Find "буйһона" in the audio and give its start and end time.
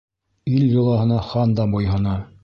1.75-2.17